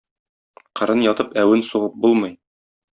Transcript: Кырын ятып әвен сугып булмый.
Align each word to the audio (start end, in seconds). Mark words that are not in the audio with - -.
Кырын 0.81 1.05
ятып 1.09 1.37
әвен 1.45 1.65
сугып 1.71 2.03
булмый. 2.07 2.39